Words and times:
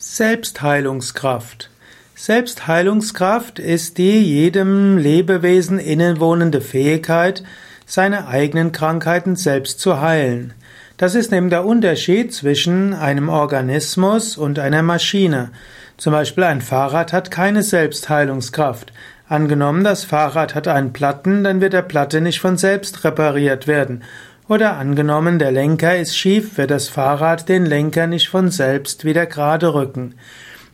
Selbstheilungskraft. 0.00 1.70
Selbstheilungskraft 2.14 3.58
ist 3.58 3.98
die 3.98 4.20
jedem 4.22 4.96
Lebewesen 4.96 5.80
innenwohnende 5.80 6.60
Fähigkeit, 6.60 7.42
seine 7.84 8.28
eigenen 8.28 8.70
Krankheiten 8.70 9.34
selbst 9.34 9.80
zu 9.80 10.00
heilen. 10.00 10.54
Das 10.98 11.16
ist 11.16 11.32
eben 11.32 11.50
der 11.50 11.64
Unterschied 11.64 12.32
zwischen 12.32 12.94
einem 12.94 13.28
Organismus 13.28 14.36
und 14.36 14.60
einer 14.60 14.84
Maschine. 14.84 15.50
Zum 15.96 16.12
Beispiel 16.12 16.44
ein 16.44 16.60
Fahrrad 16.60 17.12
hat 17.12 17.32
keine 17.32 17.64
Selbstheilungskraft. 17.64 18.92
Angenommen, 19.28 19.82
das 19.82 20.04
Fahrrad 20.04 20.54
hat 20.54 20.68
einen 20.68 20.92
Platten, 20.92 21.42
dann 21.42 21.60
wird 21.60 21.72
der 21.72 21.82
Platte 21.82 22.20
nicht 22.20 22.38
von 22.38 22.56
selbst 22.56 23.02
repariert 23.02 23.66
werden. 23.66 24.04
Oder 24.48 24.78
angenommen, 24.78 25.38
der 25.38 25.52
Lenker 25.52 25.98
ist 25.98 26.16
schief, 26.16 26.56
wird 26.56 26.70
das 26.70 26.88
Fahrrad 26.88 27.50
den 27.50 27.66
Lenker 27.66 28.06
nicht 28.06 28.28
von 28.28 28.50
selbst 28.50 29.04
wieder 29.04 29.26
gerade 29.26 29.74
rücken. 29.74 30.14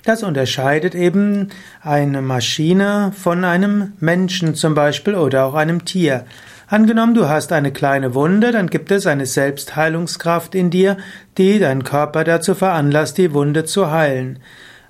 Das 0.05 0.23
unterscheidet 0.23 0.95
eben 0.95 1.49
eine 1.82 2.23
Maschine 2.23 3.11
von 3.17 3.43
einem 3.45 3.95
Menschen 3.99 4.55
zum 4.55 4.75
Beispiel 4.75 5.17
oder 5.17 5.46
auch 5.46 5.55
einem 5.55 5.85
Tier. 5.85 6.25
Angenommen, 6.68 7.15
du 7.15 7.29
hast 7.29 7.53
eine 7.53 7.73
kleine 7.73 8.15
Wunde, 8.15 8.53
dann 8.53 8.71
gibt 8.71 8.93
es 8.93 9.09
eine 9.09 9.27
Selbstheilungskraft 9.27 10.54
in 10.54 10.71
dir, 10.71 10.96
die 11.37 11.59
deinen 11.59 11.82
Körper 11.82 12.23
dazu 12.23 12.54
veranlasst, 12.54 13.18
die 13.18 13.35
Wunde 13.35 13.65
zu 13.65 13.91
heilen. 13.91 14.39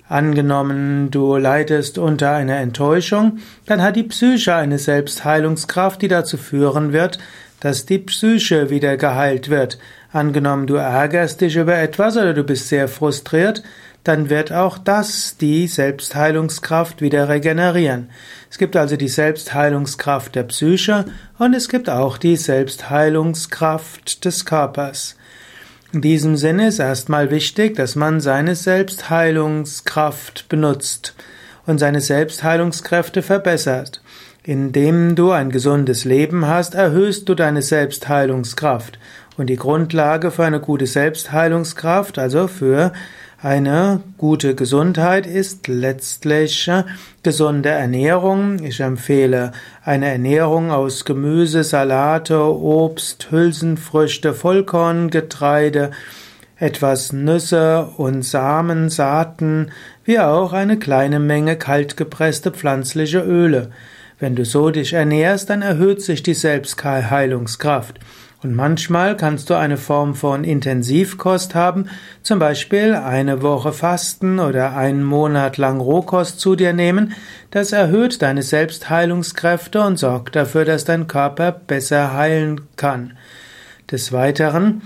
Angenommen, 0.07 1.09
du 1.09 1.35
leidest 1.37 1.97
unter 1.97 2.31
einer 2.31 2.57
Enttäuschung, 2.57 3.39
dann 3.65 3.81
hat 3.81 3.95
die 3.95 4.03
Psyche 4.03 4.53
eine 4.53 4.77
Selbstheilungskraft, 4.77 6.01
die 6.03 6.07
dazu 6.07 6.37
führen 6.37 6.93
wird, 6.93 7.17
dass 7.65 7.87
die 7.87 7.97
Psyche 7.97 8.69
wieder 8.69 8.95
geheilt 8.95 9.49
wird. 9.49 9.79
Angenommen, 10.11 10.67
du 10.67 10.75
ärgerst 10.75 11.41
dich 11.41 11.55
über 11.55 11.75
etwas 11.75 12.15
oder 12.15 12.35
du 12.35 12.43
bist 12.43 12.69
sehr 12.69 12.87
frustriert, 12.87 13.63
dann 14.03 14.29
wird 14.29 14.53
auch 14.53 14.77
das 14.77 15.37
die 15.37 15.65
Selbstheilungskraft 15.65 17.01
wieder 17.01 17.27
regenerieren. 17.27 18.11
Es 18.51 18.59
gibt 18.59 18.75
also 18.75 18.97
die 18.97 19.07
Selbstheilungskraft 19.07 20.35
der 20.35 20.43
Psyche 20.43 21.05
und 21.39 21.55
es 21.55 21.67
gibt 21.67 21.89
auch 21.89 22.19
die 22.19 22.35
Selbstheilungskraft 22.35 24.25
des 24.25 24.45
Körpers. 24.45 25.15
In 25.91 26.01
diesem 26.01 26.35
Sinne 26.35 26.67
ist 26.67 26.77
erstmal 26.77 27.31
wichtig, 27.31 27.77
dass 27.77 27.95
man 27.95 28.21
seine 28.21 28.55
Selbstheilungskraft 28.55 30.49
benutzt 30.49 31.15
und 31.65 31.79
seine 31.79 32.01
Selbstheilungskräfte 32.01 33.23
verbessert. 33.23 34.01
Indem 34.47 35.15
du 35.15 35.31
ein 35.31 35.49
gesundes 35.49 36.05
Leben 36.05 36.45
hast, 36.45 36.75
erhöhst 36.75 37.27
du 37.27 37.33
deine 37.33 37.63
Selbstheilungskraft. 37.63 38.99
Und 39.37 39.47
die 39.47 39.55
Grundlage 39.55 40.29
für 40.29 40.45
eine 40.45 40.59
gute 40.59 40.85
Selbstheilungskraft, 40.85 42.19
also 42.19 42.47
für 42.47 42.93
eine 43.41 44.01
gute 44.19 44.53
Gesundheit 44.53 45.25
ist 45.25 45.67
letztlich 45.67 46.67
äh, 46.67 46.83
gesunde 47.23 47.69
Ernährung. 47.69 48.63
Ich 48.63 48.81
empfehle 48.81 49.51
eine 49.83 50.11
Ernährung 50.11 50.69
aus 50.69 51.05
Gemüse, 51.05 51.63
Salate, 51.63 52.39
Obst, 52.39 53.31
Hülsenfrüchte, 53.31 54.35
Vollkorngetreide, 54.35 55.89
etwas 56.57 57.13
Nüsse 57.13 57.89
und 57.97 58.23
Samen, 58.23 58.89
Saaten, 58.89 59.71
wie 60.03 60.19
auch 60.19 60.53
eine 60.53 60.77
kleine 60.77 61.19
Menge 61.19 61.55
kaltgepresste 61.55 62.51
pflanzliche 62.51 63.21
Öle. 63.21 63.71
Wenn 64.19 64.35
du 64.35 64.45
so 64.45 64.69
dich 64.69 64.93
ernährst, 64.93 65.49
dann 65.49 65.61
erhöht 65.61 66.01
sich 66.01 66.23
die 66.23 66.33
Selbstheilungskraft. 66.33 67.99
Und 68.43 68.53
manchmal 68.53 69.17
kannst 69.17 69.49
du 69.49 69.55
eine 69.55 69.77
Form 69.77 70.13
von 70.13 70.43
Intensivkost 70.43 71.55
haben, 71.55 71.89
zum 72.21 72.37
Beispiel 72.37 72.93
eine 72.93 73.41
Woche 73.41 73.73
Fasten 73.73 74.39
oder 74.39 74.77
einen 74.77 75.03
Monat 75.03 75.57
lang 75.57 75.79
Rohkost 75.79 76.39
zu 76.39 76.55
dir 76.55 76.71
nehmen. 76.71 77.13
Das 77.49 77.71
erhöht 77.71 78.21
deine 78.21 78.43
Selbstheilungskräfte 78.43 79.81
und 79.81 79.97
sorgt 79.97 80.35
dafür, 80.35 80.63
dass 80.63 80.85
dein 80.85 81.07
Körper 81.07 81.51
besser 81.51 82.13
heilen 82.13 82.61
kann. 82.75 83.17
Des 83.89 84.11
Weiteren 84.11 84.83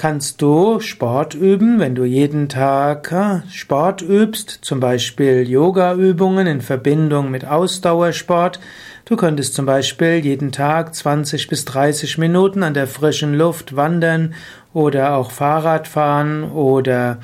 kannst 0.00 0.40
du 0.40 0.80
Sport 0.80 1.34
üben, 1.34 1.78
wenn 1.78 1.94
du 1.94 2.04
jeden 2.04 2.48
Tag 2.48 3.12
äh, 3.12 3.42
Sport 3.50 4.00
übst, 4.00 4.48
zum 4.62 4.80
Beispiel 4.80 5.46
Yoga-Übungen 5.46 6.46
in 6.46 6.62
Verbindung 6.62 7.30
mit 7.30 7.44
Ausdauersport, 7.44 8.58
Du 9.10 9.16
könntest 9.16 9.54
zum 9.54 9.66
Beispiel 9.66 10.24
jeden 10.24 10.52
Tag 10.52 10.94
20 10.94 11.48
bis 11.48 11.64
30 11.64 12.18
Minuten 12.18 12.62
an 12.62 12.74
der 12.74 12.86
frischen 12.86 13.34
Luft 13.34 13.74
wandern 13.74 14.34
oder 14.72 15.16
auch 15.16 15.32
Fahrrad 15.32 15.88
fahren 15.88 16.44
oder 16.44 17.18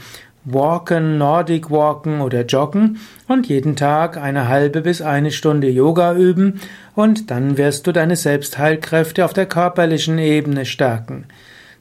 walken, 0.44 1.16
Nordic 1.16 1.70
walken 1.70 2.22
oder 2.22 2.44
joggen 2.44 2.98
und 3.28 3.47
jeden 3.48 3.76
Tag 3.76 4.16
eine 4.16 4.48
halbe 4.48 4.81
bis 4.81 5.00
eine 5.00 5.31
Stunde 5.31 5.69
Yoga 5.69 6.14
üben 6.14 6.60
und 6.97 7.31
dann 7.31 7.56
wirst 7.56 7.87
du 7.87 7.93
deine 7.93 8.16
Selbstheilkräfte 8.16 9.25
auf 9.25 9.32
der 9.32 9.47
körperlichen 9.47 10.19
Ebene 10.19 10.64
stärken. 10.64 11.26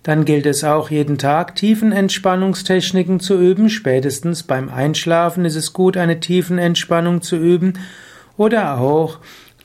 Dann 0.06 0.24
gilt 0.24 0.46
es 0.46 0.64
auch 0.64 0.92
jeden 0.92 1.18
Tag 1.18 1.56
Tiefenentspannungstechniken 1.56 3.20
zu 3.20 3.40
üben. 3.42 3.72
Spätestens 3.72 4.44
beim 4.44 4.70
Einschlafen 4.70 5.46
ist 5.46 5.56
es 5.56 5.74
gut, 5.74 5.98
eine 5.98 6.20
Tiefenentspannung 6.20 7.24
zu 7.24 7.38
üben. 7.38 7.74
Oder 8.38 8.78
auch 8.78 9.18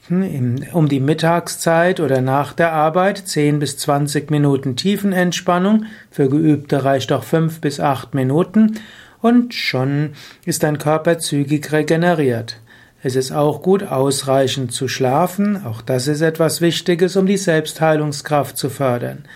um 0.08 0.88
die 0.88 0.98
Mittagszeit 0.98 2.00
oder 2.00 2.22
nach 2.22 2.54
der 2.54 2.72
Arbeit 2.72 3.18
10 3.18 3.58
bis 3.58 3.76
20 3.76 4.30
Minuten 4.30 4.76
Tiefenentspannung. 4.76 5.84
Für 6.10 6.30
Geübte 6.30 6.84
reicht 6.84 7.12
auch 7.12 7.24
5 7.24 7.60
bis 7.60 7.78
8 7.78 8.14
Minuten 8.14 8.78
und 9.20 9.52
schon 9.52 10.12
ist 10.46 10.62
dein 10.62 10.78
Körper 10.78 11.18
zügig 11.18 11.70
regeneriert. 11.70 12.56
Es 13.02 13.14
ist 13.14 13.30
auch 13.30 13.60
gut, 13.60 13.82
ausreichend 13.82 14.72
zu 14.72 14.88
schlafen. 14.88 15.62
Auch 15.66 15.82
das 15.82 16.08
ist 16.08 16.22
etwas 16.22 16.62
Wichtiges, 16.62 17.14
um 17.16 17.26
die 17.26 17.36
Selbstheilungskraft 17.36 18.56
zu 18.56 18.70
fördern. 18.70 19.26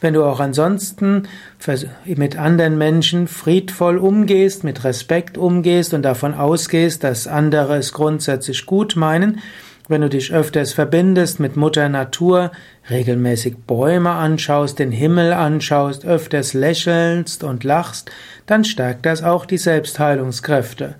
Wenn 0.00 0.14
du 0.14 0.24
auch 0.24 0.40
ansonsten 0.40 1.28
mit 2.06 2.38
anderen 2.38 2.78
Menschen 2.78 3.28
friedvoll 3.28 3.98
umgehst, 3.98 4.64
mit 4.64 4.84
Respekt 4.84 5.36
umgehst 5.36 5.92
und 5.92 6.02
davon 6.02 6.34
ausgehst, 6.34 7.04
dass 7.04 7.26
andere 7.26 7.76
es 7.76 7.92
grundsätzlich 7.92 8.64
gut 8.64 8.96
meinen, 8.96 9.40
wenn 9.88 10.02
du 10.02 10.08
dich 10.08 10.32
öfters 10.32 10.72
verbindest 10.72 11.40
mit 11.40 11.56
Mutter 11.56 11.88
Natur, 11.88 12.52
regelmäßig 12.88 13.56
Bäume 13.66 14.10
anschaust, 14.10 14.78
den 14.78 14.92
Himmel 14.92 15.32
anschaust, 15.32 16.04
öfters 16.06 16.54
lächelst 16.54 17.42
und 17.42 17.64
lachst, 17.64 18.10
dann 18.46 18.64
stärkt 18.64 19.04
das 19.04 19.24
auch 19.24 19.46
die 19.46 19.58
Selbstheilungskräfte. 19.58 20.94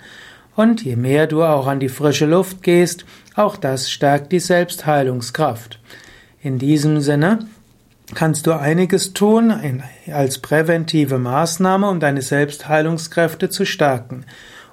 Und 0.56 0.82
je 0.82 0.96
mehr 0.96 1.28
du 1.28 1.44
auch 1.44 1.68
an 1.68 1.78
die 1.78 1.88
frische 1.88 2.26
Luft 2.26 2.64
gehst, 2.64 3.04
auch 3.36 3.56
das 3.56 3.90
stärkt 3.90 4.32
die 4.32 4.40
Selbstheilungskraft. 4.40 5.78
In 6.42 6.58
diesem 6.58 7.00
Sinne 7.00 7.46
kannst 8.14 8.46
du 8.46 8.52
einiges 8.52 9.12
tun 9.12 9.82
als 10.12 10.38
präventive 10.38 11.18
Maßnahme, 11.18 11.88
um 11.88 12.00
deine 12.00 12.22
Selbstheilungskräfte 12.22 13.48
zu 13.48 13.64
stärken. 13.64 14.24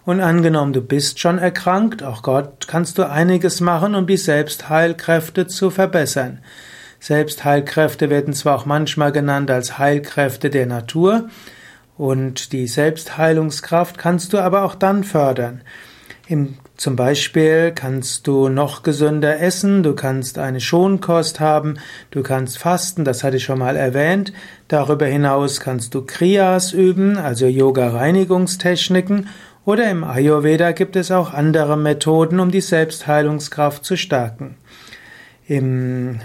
Und 0.05 0.21
angenommen, 0.21 0.73
du 0.73 0.81
bist 0.81 1.19
schon 1.19 1.37
erkrankt, 1.37 2.01
auch 2.01 2.23
Gott 2.23 2.67
kannst 2.67 2.97
du 2.97 3.09
einiges 3.09 3.59
machen, 3.59 3.93
um 3.93 4.07
die 4.07 4.17
Selbstheilkräfte 4.17 5.47
zu 5.47 5.69
verbessern. 5.69 6.39
Selbstheilkräfte 6.99 8.09
werden 8.09 8.33
zwar 8.33 8.55
auch 8.55 8.65
manchmal 8.65 9.11
genannt 9.11 9.51
als 9.51 9.77
Heilkräfte 9.77 10.49
der 10.49 10.65
Natur, 10.65 11.29
und 11.97 12.53
die 12.53 12.67
Selbstheilungskraft 12.67 13.97
kannst 13.97 14.31
du 14.31 14.37
aber 14.37 14.63
auch 14.63 14.75
dann 14.75 15.03
fördern. 15.03 15.61
Im, 16.29 16.55
zum 16.75 16.97
Beispiel 16.97 17.71
kannst 17.73 18.27
du 18.27 18.49
noch 18.49 18.83
gesünder 18.83 19.39
essen, 19.39 19.81
du 19.81 19.95
kannst 19.95 20.37
eine 20.37 20.59
Schonkost 20.59 21.39
haben, 21.39 21.75
du 22.11 22.21
kannst 22.21 22.57
fasten, 22.57 23.05
das 23.05 23.23
hatte 23.23 23.37
ich 23.37 23.45
schon 23.45 23.59
mal 23.59 23.77
erwähnt. 23.77 24.33
Darüber 24.67 25.05
hinaus 25.05 25.61
kannst 25.61 25.93
du 25.93 26.01
Kriyas 26.01 26.73
üben, 26.73 27.17
also 27.17 27.47
Yoga-Reinigungstechniken 27.47 29.29
oder 29.63 29.89
im 29.89 30.03
Ayurveda 30.03 30.71
gibt 30.71 30.97
es 30.97 31.11
auch 31.11 31.33
andere 31.33 31.77
Methoden, 31.77 32.41
um 32.41 32.51
die 32.51 32.61
Selbstheilungskraft 32.61 33.85
zu 33.85 33.95
stärken. 33.95 34.55
Im, 35.45 36.19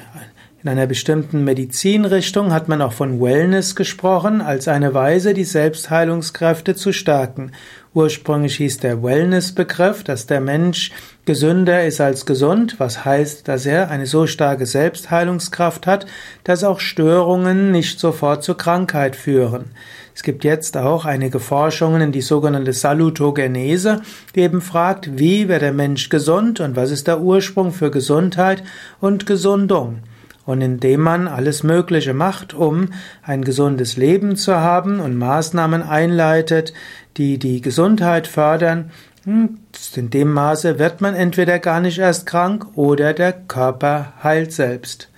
in 0.63 0.69
einer 0.69 0.87
bestimmten 0.87 1.43
Medizinrichtung 1.43 2.53
hat 2.53 2.69
man 2.69 2.83
auch 2.83 2.93
von 2.93 3.21
Wellness 3.21 3.75
gesprochen, 3.75 4.41
als 4.41 4.69
eine 4.69 4.95
Weise, 4.95 5.35
die 5.35 5.43
Selbstheilungskräfte 5.43 6.77
zu 6.77 6.93
stärken. 6.93 7.51
Ursprünglich 7.95 8.57
hieß 8.57 8.79
der 8.79 9.03
Wellness-Begriff, 9.03 10.03
dass 10.03 10.25
der 10.25 10.41
Mensch 10.41 10.93
gesünder 11.27 11.85
ist 11.85 12.01
als 12.01 12.25
gesund, 12.25 12.77
was 12.79 13.05
heißt, 13.05 13.47
dass 13.47 13.67
er 13.67 13.91
eine 13.91 14.07
so 14.07 14.27
starke 14.27 14.65
Selbstheilungskraft 14.65 15.87
hat, 15.87 16.07
dass 16.43 16.65
auch 16.65 16.81
Störungen 16.81 17.71
nicht 17.71 18.01
sofort 18.01 18.45
zur 18.45 18.57
Krankheit 18.57 19.15
führen. 19.15 19.73
Es 20.15 20.23
gibt 20.23 20.43
jetzt 20.43 20.79
auch 20.79 21.05
einige 21.05 21.39
Forschungen 21.39 22.01
in 22.01 22.13
die 22.13 22.23
sogenannte 22.23 22.73
Salutogenese, 22.73 24.01
die 24.35 24.41
eben 24.41 24.63
fragt, 24.63 25.19
wie 25.19 25.49
wird 25.49 25.61
der 25.61 25.75
Mensch 25.75 26.09
gesund 26.09 26.61
und 26.61 26.77
was 26.77 26.91
ist 26.91 27.09
der 27.09 27.21
Ursprung 27.21 27.73
für 27.73 27.91
Gesundheit 27.91 28.63
und 29.01 29.27
Gesundung. 29.27 29.99
Und 30.45 30.61
indem 30.61 31.03
man 31.03 31.29
alles 31.29 31.63
Mögliche 31.63 32.15
macht, 32.15 32.53
um 32.53 32.89
ein 33.23 33.45
gesundes 33.45 33.97
Leben 33.97 34.35
zu 34.35 34.57
haben 34.57 34.99
und 34.99 35.17
Maßnahmen 35.17 35.83
einleitet, 35.83 36.73
die 37.17 37.39
die 37.39 37.61
Gesundheit 37.61 38.27
fördern. 38.27 38.91
Hm, 39.25 39.59
in 39.95 40.11
dem 40.11 40.33
Maße 40.33 40.79
wird 40.79 41.01
man 41.01 41.15
entweder 41.15 41.59
gar 41.59 41.81
nicht 41.81 41.99
erst 41.99 42.27
krank 42.27 42.67
oder 42.77 43.13
der 43.13 43.33
Körper 43.33 44.15
heilt 44.23 44.53
selbst. 44.53 45.09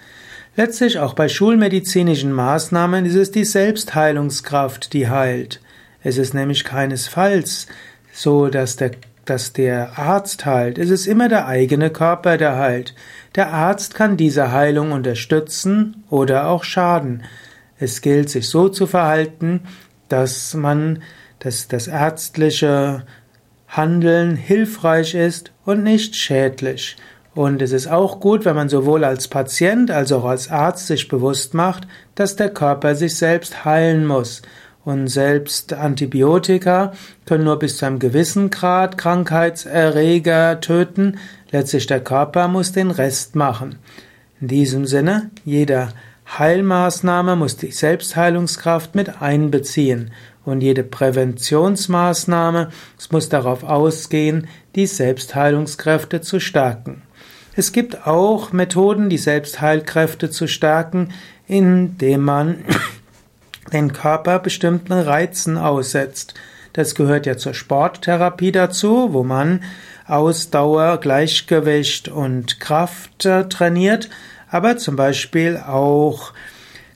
Letztlich 0.57 0.99
auch 0.99 1.15
bei 1.15 1.29
schulmedizinischen 1.29 2.33
Maßnahmen 2.33 3.07
ist 3.07 3.17
es 3.17 3.33
die 3.33 3.45
Selbstheilungskraft, 3.45 4.93
die 4.93 5.09
heilt. 5.09 5.61
Es 6.03 6.19
ist 6.19 6.35
nämlich 6.35 6.65
keinesfalls 6.65 7.67
so, 8.13 8.49
dass 8.49 8.77
der, 8.77 8.93
dass 9.25 9.53
der 9.53 9.99
Arzt 9.99 10.47
heilt. 10.47 10.79
Es 10.79 10.91
ist 10.91 11.07
immer 11.07 11.29
der 11.29 11.47
eigene 11.49 11.91
Körper, 11.91 12.37
der 12.37 12.57
heilt. 12.57 12.95
Der 13.35 13.53
Arzt 13.53 13.95
kann 13.95 14.17
diese 14.17 14.53
Heilung 14.53 14.93
unterstützen 14.93 16.05
oder 16.09 16.49
auch 16.49 16.63
schaden. 16.63 17.25
Es 17.81 18.01
gilt, 18.01 18.31
sich 18.31 18.49
so 18.49 18.69
zu 18.69 18.87
verhalten, 18.87 19.63
dass 20.09 20.55
man, 20.55 21.03
dass 21.39 21.69
das 21.69 21.89
ärztliche 21.89 23.05
Handeln 23.69 24.37
hilfreich 24.37 25.15
ist 25.15 25.53
und 25.65 25.83
nicht 25.83 26.15
schädlich. 26.17 26.97
Und 27.35 27.61
es 27.63 27.73
ist 27.73 27.89
auch 27.89 28.21
gut, 28.21 28.45
wenn 28.45 28.55
man 28.55 28.69
sowohl 28.69 29.05
als 29.05 29.27
Patient 29.27 29.91
als 29.91 30.13
auch 30.13 30.25
als 30.25 30.51
Arzt 30.51 30.87
sich 30.87 31.09
bewusst 31.09 31.53
macht, 31.53 31.89
dass 32.15 32.37
der 32.37 32.51
Körper 32.51 32.95
sich 32.95 33.17
selbst 33.17 33.65
heilen 33.65 34.07
muss. 34.07 34.43
Und 34.85 35.09
selbst 35.09 35.73
Antibiotika 35.73 36.93
können 37.25 37.45
nur 37.45 37.59
bis 37.59 37.79
zu 37.79 37.87
einem 37.87 37.99
gewissen 37.99 38.51
Grad 38.51 38.99
Krankheitserreger 38.99 40.61
töten. 40.61 41.19
Letztlich 41.51 41.87
der 41.87 42.01
Körper 42.01 42.49
muss 42.49 42.73
den 42.73 42.91
Rest 42.91 43.35
machen. 43.35 43.77
In 44.41 44.49
diesem 44.49 44.85
Sinne, 44.87 45.31
jeder 45.45 45.89
Heilmaßnahme 46.27 47.37
muss 47.37 47.57
die 47.57 47.71
Selbstheilungskraft 47.71 48.95
mit 48.95 49.21
einbeziehen. 49.21 50.13
Und 50.45 50.61
jede 50.61 50.83
Präventionsmaßnahme 50.83 52.71
muss 53.11 53.29
darauf 53.29 53.65
ausgehen, 53.65 54.49
die 54.75 54.87
Selbstheilungskräfte 54.87 56.21
zu 56.21 56.41
stärken. 56.41 57.03
Es 57.57 57.73
gibt 57.73 58.07
auch 58.07 58.53
Methoden, 58.53 59.09
die 59.09 59.19
Selbstheilkräfte 59.19 60.29
zu 60.31 60.47
stärken, 60.49 61.11
indem 61.47 62.23
man 62.23 62.65
den 63.73 63.93
Körper 63.93 64.39
bestimmten 64.39 64.93
Reizen 64.93 65.57
aussetzt. 65.57 66.35
Das 66.73 66.97
gehört 66.97 67.27
ja 67.27 67.37
zur 67.37 67.55
Sporttherapie 67.55 68.51
dazu, 68.51 69.13
wo 69.13 69.23
man 69.23 69.63
Ausdauer, 70.07 70.99
Gleichgewicht 70.99 72.09
und 72.09 72.61
Kraft 72.61 73.25
äh, 73.25 73.49
trainiert, 73.49 74.11
aber 74.55 74.77
zum 74.77 74.97
Beispiel 74.97 75.57
auch 75.57 76.33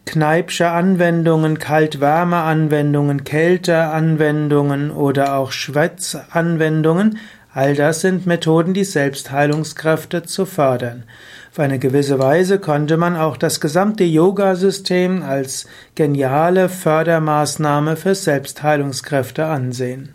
Kneipsche 0.06 0.70
Anwendungen, 0.70 1.58
Kalt-Wärme-Anwendungen, 1.58 3.24
Kälte-Anwendungen 3.24 4.90
oder 4.90 5.36
auch 5.36 5.52
Schwätz-Anwendungen 5.52 7.18
All 7.58 7.74
das 7.74 8.02
sind 8.02 8.24
Methoden, 8.26 8.72
die 8.72 8.84
Selbstheilungskräfte 8.84 10.22
zu 10.22 10.46
fördern. 10.46 11.04
Auf 11.50 11.58
eine 11.58 11.80
gewisse 11.80 12.20
Weise 12.20 12.60
konnte 12.60 12.96
man 12.96 13.16
auch 13.16 13.36
das 13.36 13.60
gesamte 13.60 14.04
Yoga-System 14.04 15.24
als 15.24 15.66
geniale 15.96 16.68
Fördermaßnahme 16.68 17.96
für 17.96 18.14
Selbstheilungskräfte 18.14 19.46
ansehen. 19.46 20.14